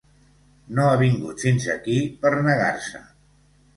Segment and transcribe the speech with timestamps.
[0.77, 3.03] No ha vingut fins aquí per negar-se.